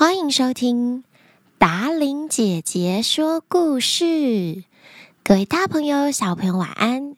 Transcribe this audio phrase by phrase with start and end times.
[0.00, 1.04] 欢迎收听
[1.58, 4.64] 达玲姐姐说故事，
[5.22, 7.16] 各位大朋友、小朋友晚安！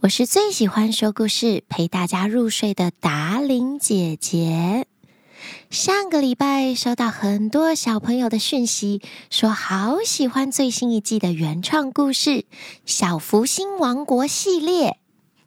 [0.00, 4.86] 我是最喜欢说故事、陪大家入睡的达玲姐姐。
[5.68, 12.30] 上个礼拜收到很多小朋友的讯息，说好喜欢最新一季的原创故事
[12.86, 14.96] 《小福星王国》系列。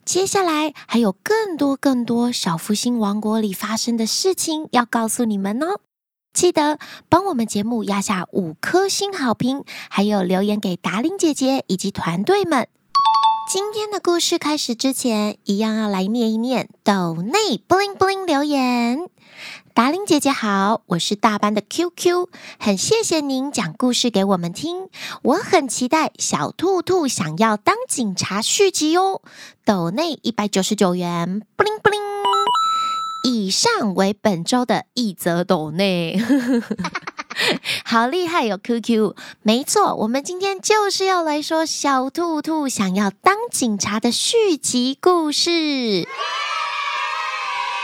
[0.05, 5.79] 接下来还有更多更多小福星王国里发生的事情要告诉你们哦。
[6.35, 12.67] 记得帮我们节目压下五颗星好评，还有留言给达伶姐姐以及团队们。
[13.49, 19.07] 今天的故事开始之前，一样要来念一念抖内 bling bling 留言。
[19.73, 22.27] 达伶姐姐好，我是大班的 QQ，
[22.59, 24.89] 很谢谢您讲故事给我们听，
[25.23, 29.21] 我很期待小兔兔想要当警察续集哦。
[29.63, 32.04] 抖内一百九十九元 bling bling。
[33.35, 36.17] 以上为本周的一则抖内，
[37.83, 46.07] 好厉害哟！QQ，没错，我们今天就是要来说小兔兔想要当警察的续集故事。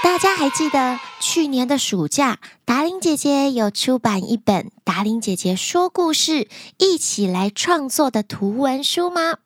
[0.02, 6.32] 大家还记得去年的暑假，达玲姐姐有出版一本《达玲姐姐说故事》，
[6.78, 9.40] 一起来创作的图文书吗？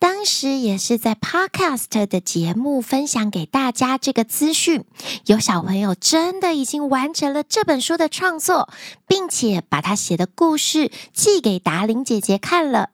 [0.00, 4.84] 当时也是在 Podcast 的节目分享给大家这个资讯，
[5.26, 8.68] 有小朋友真的已经完成了这本书的创作，
[9.06, 12.90] 并且把他写的故事寄给达伶姐姐看了。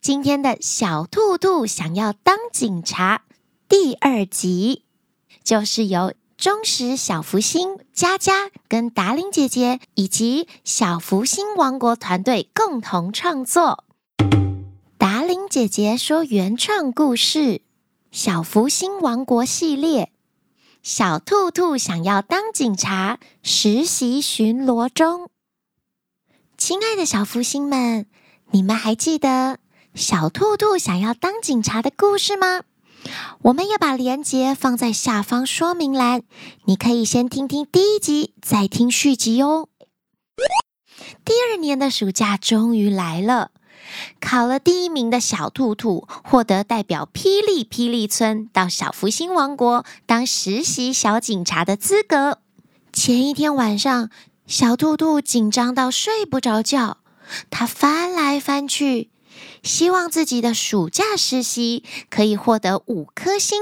[0.00, 3.22] 今天的小兔兔想要当警察
[3.68, 4.84] 第二集，
[5.42, 13.84] 就是由忠实小福星佳佳跟达伶姐姐以及小福星王国团队共同创作。
[15.32, 17.38] 达伶姐姐说原创故事
[18.10, 20.12] 《小福星王国》系列，
[20.82, 25.30] 小兔兔想要当警察，实习巡逻中。
[26.58, 28.04] 亲爱的小福星们，
[28.50, 29.58] 你们还记得
[29.94, 32.64] 小兔兔想要当警察的故事吗？
[33.40, 36.24] 我们也把链接放在下方说明栏，
[36.66, 39.70] 你可以先听听第一集，再听续集哦。
[41.24, 43.51] 第二年的暑假终于来了。
[44.20, 52.38] 考了第一名的小兔兔获得代表霹雳霹雳村到小福星王国当实习小警察的资格。
[52.92, 54.10] 前一天晚上，
[54.46, 56.98] 小兔兔紧张到睡不着觉，
[57.50, 59.10] 他翻来翻去，
[59.62, 63.60] 希望自己的暑假实习可以获得五颗星。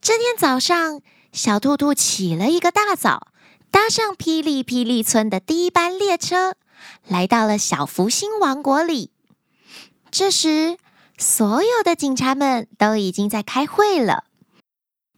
[0.00, 1.00] 这天早上，
[1.32, 3.28] 小兔兔起了一个大早，
[3.70, 6.54] 搭上霹雳霹雳村的第一班列车，
[7.06, 9.10] 来到了小福星王国里。
[10.10, 10.78] 这时，
[11.16, 14.24] 所有的警察们都已经在开会了。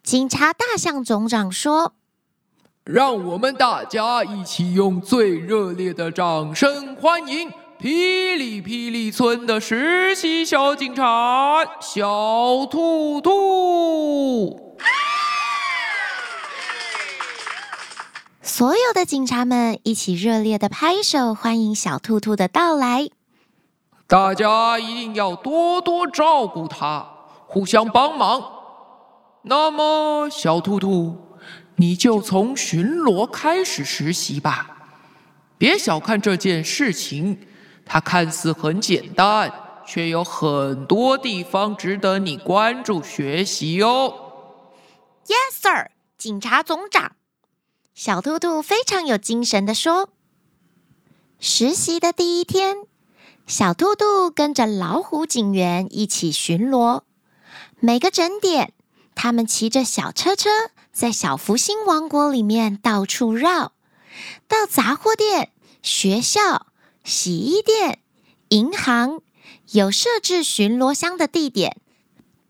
[0.03, 1.95] 警察大象总长说
[2.85, 14.77] ：“让我们大家一起用最热烈的掌声欢迎霹雳霹雳村的实习小警察小兔兔。”
[18.43, 23.09] 所有的警察们一起热烈的拍手欢迎小兔兔的到来。
[24.11, 27.09] 大家一定要多多照顾他，
[27.47, 28.43] 互相帮忙。
[29.43, 31.17] 那么，小兔兔，
[31.77, 34.79] 你就从巡逻开始实习吧。
[35.57, 37.47] 别小看这件事情，
[37.87, 39.53] 它看似很简单，
[39.87, 44.13] 却有很多地方值得你关注学习哦。
[45.29, 47.13] Yes, sir，警察总长。
[47.95, 50.09] 小兔兔非常有精神地说
[51.39, 52.79] ：“实习的第一天。”
[53.51, 57.01] 小兔兔跟着老虎警员一起巡逻，
[57.81, 58.73] 每个整点，
[59.17, 60.49] 他们骑着小车车
[60.93, 63.73] 在小福星王国里面到处绕，
[64.47, 65.51] 到杂货店、
[65.83, 66.69] 学校、
[67.03, 67.99] 洗衣店、
[68.51, 69.21] 银行，
[69.73, 71.77] 有设置巡逻箱的地点，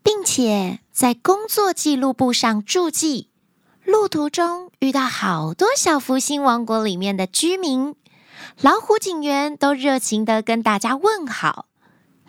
[0.03, 3.29] 并且在工作记录簿上注记。
[3.83, 7.95] 路途中遇到好多小福星王国里面的居民。
[8.61, 11.65] 老虎警员都热情地跟大家问好，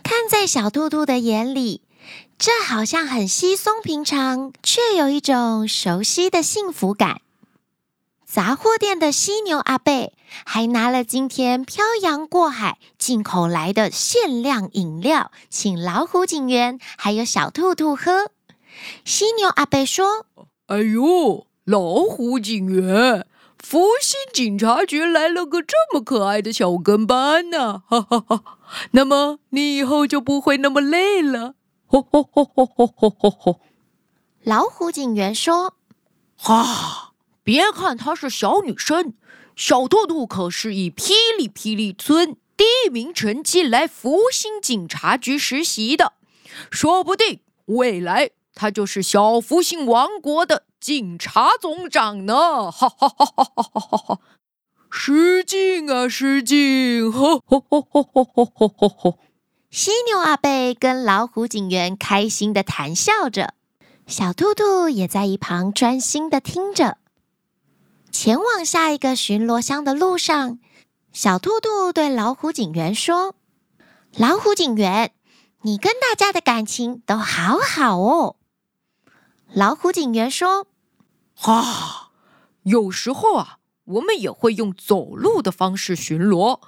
[0.02, 1.82] 看在小兔兔的眼里，
[2.38, 7.20] 这好像很稀松平常，却有一种熟悉的幸福感。
[8.24, 10.10] 杂货店的犀牛阿伯
[10.46, 18.30] 还拿了今天漂洋过海进口来的限量饮料，请老虎警员还有小兔兔喝。
[19.04, 20.24] 犀牛阿伯说
[20.68, 23.26] ：“哎呦，老虎警员。”
[23.62, 28.58] 福星警察局来了个这么可爱的小跟班呢，哈哈哈！
[28.90, 31.54] 那么你以后就不会那么累了，
[31.86, 33.60] 吼吼吼吼吼吼吼吼！
[34.42, 35.74] 老虎警员说
[36.36, 37.12] ：“哈，
[37.44, 39.14] 别看她是小女生，
[39.54, 46.14] 小兔兔可是以霹雳霹雳村第一名成绩来福星警察局实习的，
[46.70, 52.68] 说不定未来她就是小福星王国的警察总长呢！
[52.72, 54.20] 哈哈哈哈哈哈！
[54.90, 57.12] 失敬啊，失敬！
[57.12, 59.18] 哈哈哈哈哈哈哈哈！
[59.70, 63.54] 犀牛阿贝跟老虎警员开心地谈笑着，
[64.08, 66.98] 小兔兔也在一旁专心地听着。
[68.10, 70.58] 前往下一个巡逻箱的路上，
[71.12, 73.36] 小兔兔对老虎警员说
[74.18, 75.12] ：“老虎警员，
[75.60, 78.34] 你跟大家的感情都好好哦。”
[79.54, 80.66] 老虎警员说
[81.40, 82.10] ：“啊，
[82.62, 86.60] 有时候啊。”我们也会用走路的方式巡逻，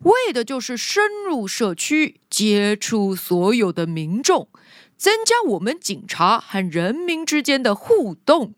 [0.00, 4.46] 为的就是深入社区，接触所有的民众，
[4.94, 8.52] 增加我们警察和人民之间的互动。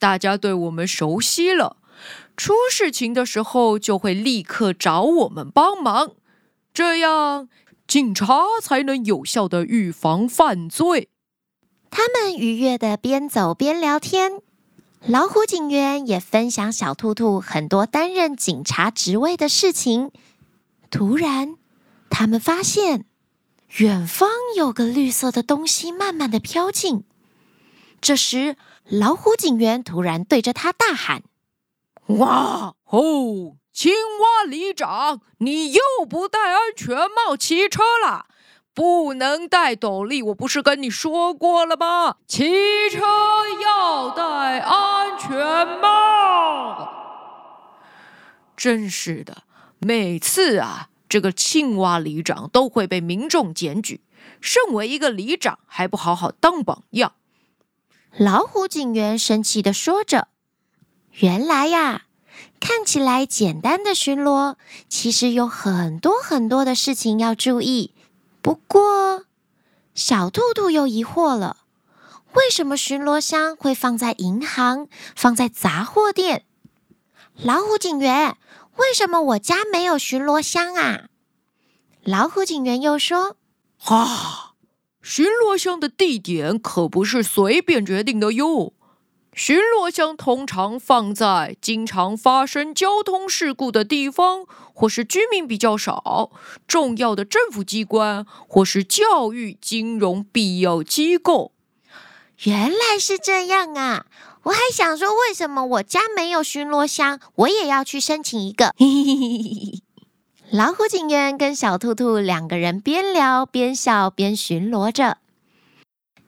[0.00, 1.76] 大家对我们熟悉了，
[2.36, 6.14] 出事情的时候就会立刻找我们帮忙，
[6.74, 7.48] 这样
[7.86, 11.08] 警察才能有效的预防犯罪。
[11.88, 14.42] 他们愉悦地边走边聊天。
[15.06, 20.10] 老虎警员也分享小兔兔很多担任警察职位的事情。
[20.90, 21.56] 突然，
[22.10, 23.06] 他们发现
[23.78, 27.04] 远方有个绿色的东西慢慢的飘近。
[28.00, 31.22] 这时，老虎警员突然对着他大喊
[32.18, 38.26] ：“哇哦，青蛙里长，你又不戴安全帽骑车了！”
[38.78, 42.18] 不能戴斗笠，我不是跟你说过了吗？
[42.28, 42.44] 骑
[42.88, 43.00] 车
[43.60, 46.88] 要戴安全帽。
[48.56, 49.38] 真是的，
[49.80, 54.00] 每次啊，这个青蛙里长都会被民众检举。
[54.40, 57.14] 身为一个里长，还不好好当榜样。
[58.16, 60.28] 老虎警员生气地说着
[61.18, 62.02] ：“原来呀，
[62.60, 64.54] 看起来简单的巡逻，
[64.88, 67.92] 其实有很多很多的事情要注意。”
[68.48, 69.26] 不过，
[69.94, 71.58] 小兔兔又疑惑了：
[72.32, 76.46] 为什么巡逻箱会放在银行、放在杂货店？
[77.34, 78.38] 老虎警员，
[78.76, 81.08] 为什么我家没有巡逻箱啊？
[82.02, 83.36] 老虎警员又说
[83.84, 84.54] ：“啊，
[85.02, 88.72] 巡逻箱的地点可不是随便决定的哟。”
[89.38, 94.44] 巡逻箱通常放在经常发生交通事故的地方，
[94.74, 96.32] 或是居民比较少、
[96.66, 101.52] 重要的政府机关，或是教育、金融必要机构。
[102.42, 104.06] 原来是这样啊！
[104.42, 107.20] 我还想说，为什么我家没有巡逻箱？
[107.36, 108.74] 我也要去申请一个。
[110.50, 115.18] 老虎警员跟小兔兔两个人边聊边笑边巡逻着。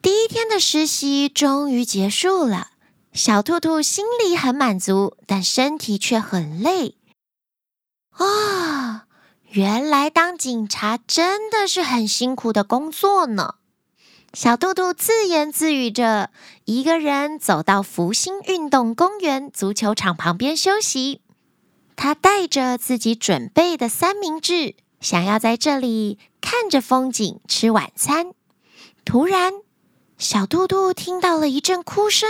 [0.00, 2.68] 第一天的实习终于结束了。
[3.12, 6.96] 小兔兔心里很满足，但身体却很累。
[8.10, 9.00] 啊、哦，
[9.48, 13.56] 原来当警察真的是很辛苦的工作呢。
[14.32, 16.30] 小兔兔自言自语着，
[16.66, 21.20] 一个人走到福星运动公园足球场旁边休息。
[21.96, 28.32] 他带着自己准备的三明治，想要在这里看着风景吃晚餐。
[29.04, 29.52] 突然，
[30.16, 32.28] 小兔兔听到了一阵哭声。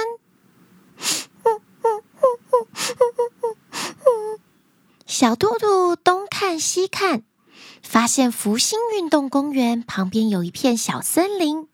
[5.07, 7.25] 小兔兔东看西看，
[7.83, 11.69] 发现福星运动公园旁边有一片小森林。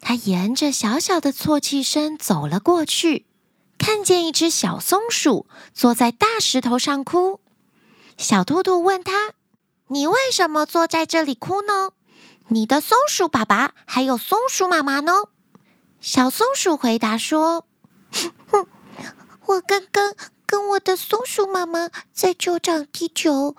[0.00, 3.26] 它沿着小小的啜泣声走了过去，
[3.78, 7.40] 看见一只小松鼠坐在大石头上哭。
[8.16, 9.34] 小兔兔问他
[9.88, 11.90] ：“你为什么坐在这里哭呢？
[12.48, 15.12] 你的松鼠爸爸还有松鼠妈妈呢？”
[16.00, 17.67] 小松鼠回答说。
[18.12, 18.66] 哼，
[19.46, 20.14] 我刚刚
[20.46, 23.54] 跟我的松鼠妈妈在球场踢球，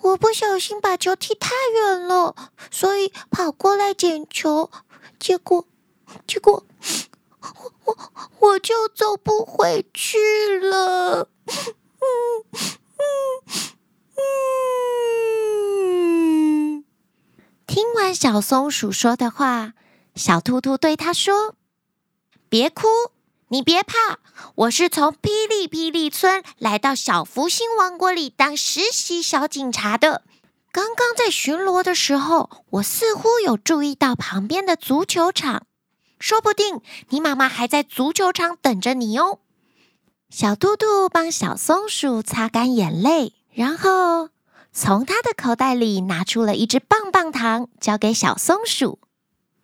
[0.00, 2.34] 我不小心把球踢太远了，
[2.70, 4.70] 所以跑过来捡球，
[5.18, 5.66] 结果，
[6.26, 6.64] 结果，
[7.40, 7.96] 我我
[8.40, 10.18] 我就走不回去
[10.58, 11.28] 了。
[11.46, 11.74] 嗯
[12.48, 12.54] 嗯
[14.16, 14.20] 嗯。
[17.66, 19.74] 听完小松鼠说的话，
[20.14, 21.54] 小兔兔对它说
[22.48, 22.86] ：“别哭。”
[23.48, 24.18] 你别怕，
[24.56, 30.22] 我是从霹雳霹雳村来到小福星王国里当实习小警察的。
[30.72, 35.64] 刚刚在巡逻的时候，我似乎有注意到旁边的足球场，
[36.18, 39.38] 说不定你妈妈还在足球场等着你哦。
[40.28, 44.30] 小兔兔帮小松鼠擦干眼泪，然后
[44.72, 48.98] 从他的口袋里拿出了一只棒棒糖，交给小松鼠。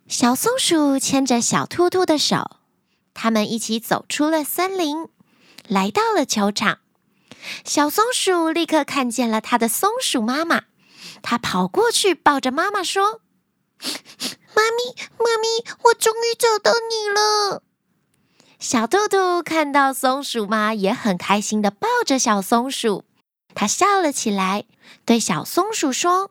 [0.06, 2.61] 小松鼠牵着小兔兔的手。
[3.14, 5.08] 他们一起走出了森林，
[5.68, 6.78] 来到了球场。
[7.64, 10.62] 小松鼠立刻看见了它的松鼠妈妈，
[11.22, 13.20] 它跑过去抱着妈妈说
[14.54, 17.62] ：“妈咪，妈咪，我终于找到你了。”
[18.60, 23.04] 小兔兔看到松鼠妈也很开心的抱着小松鼠，
[23.56, 24.64] 它笑了起来，
[25.04, 26.30] 对小松鼠说：“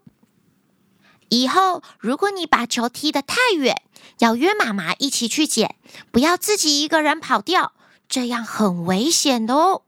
[1.32, 3.82] 以后如果你把球踢得太远，
[4.20, 5.78] 要约妈妈一起去捡，
[6.12, 7.72] 不要自己一个人跑掉，
[8.10, 9.84] 这样很危险的哦。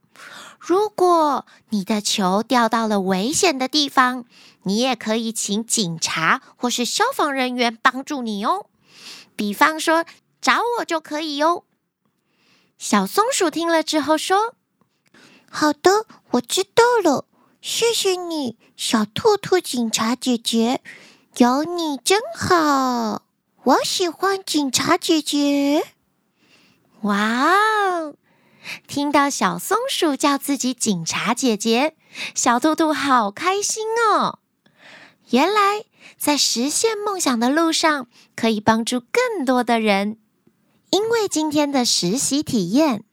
[0.58, 4.24] 如果你的球掉到了危险的地方，
[4.64, 8.68] 你也可以请警察或是消防人员帮助你哦。
[9.36, 10.06] 比方说
[10.42, 11.64] 找我就可以哦。”
[12.80, 14.56] 小松鼠听了之后说
[15.52, 17.26] ：“好的，我知道了，
[17.62, 20.82] 谢谢你，小兔兔警察姐姐，
[21.38, 23.24] 有你真好，
[23.63, 25.84] 我喜欢警察姐姐。”
[27.02, 28.13] 哇哦！
[28.88, 31.96] 听到小松鼠叫自己警察姐姐，
[32.36, 34.38] 小兔兔好开心哦。
[35.32, 35.86] 原来
[36.20, 40.20] 在实现梦想的路上，可以帮助更多的人。
[40.92, 43.04] 因为今天的实习体验，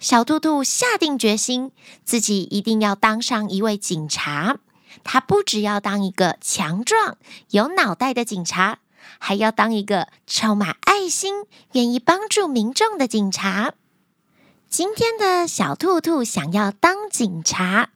[0.00, 1.70] 小兔兔下定决心，
[2.04, 4.58] 自己一定要当上一位警察。
[5.04, 7.16] 他不只要当一个强壮、
[7.50, 8.78] 有脑袋的警察，
[9.18, 13.74] 还要当一个充满爱心、愿意帮助民众的警察。
[14.68, 17.90] 今天的小兔兔想要当警察，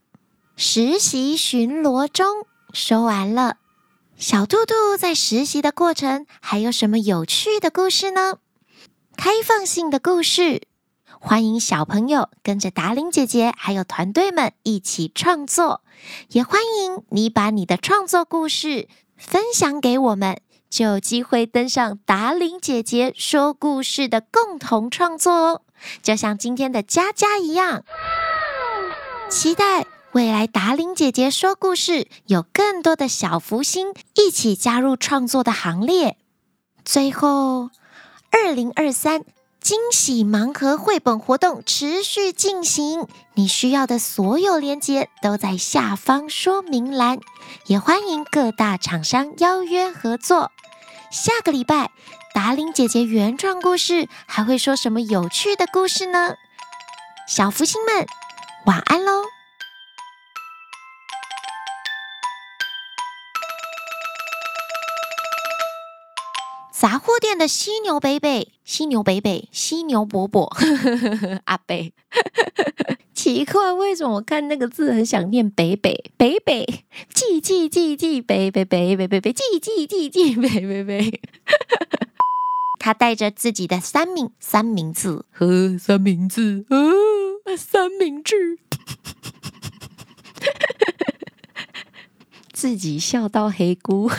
[0.57, 3.59] 实习巡逻中说完了。
[4.17, 8.39] 小兔兔在实习的过程还有什么有趣的故事呢？
[9.17, 10.63] 开放性的故事，
[11.25, 15.83] 欢迎小朋友跟着达伶姐姐还有团队们一起创作，
[16.31, 25.63] 也欢迎你把你的创作故事分享给我们，就有机会登上达伶姐姐说故事的共同创作哦。
[26.03, 27.85] 就像今天的佳佳一样，
[29.31, 36.17] 期待未来达伶姐姐说故事有更多的小福星一起加入创作的行列。
[36.85, 37.71] 最后。
[38.35, 39.27] 二零二三
[39.63, 47.21] 惊喜盲盒绘本活动持续进行，你需要的所有链接都在下方说明栏，
[47.67, 50.51] 也欢迎各大厂商邀约合作。
[51.13, 51.93] 下个礼拜，
[52.35, 56.35] 达令姐姐原创故事还会说什么有趣的故事呢？
[57.29, 58.05] 小福星们，
[58.67, 59.23] 晚安喽！
[67.05, 70.57] 货店的犀牛北北，犀牛北北，犀牛伯伯，
[71.47, 71.93] 阿北，
[73.13, 76.13] 奇怪，为什么我看那个字很想念北北？
[76.17, 81.21] 北北，记记记记北北北北北北，记记记记北北北。
[82.79, 88.61] 他带着自己的三明三明治和三明治，呃，三明治，
[92.53, 94.09] 自己笑到黑菇。